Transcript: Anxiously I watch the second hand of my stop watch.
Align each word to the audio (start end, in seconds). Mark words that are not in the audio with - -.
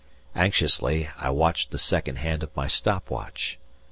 Anxiously 0.33 1.09
I 1.19 1.29
watch 1.29 1.69
the 1.69 1.77
second 1.77 2.15
hand 2.15 2.41
of 2.41 2.55
my 2.55 2.65
stop 2.65 3.11
watch. 3.11 3.59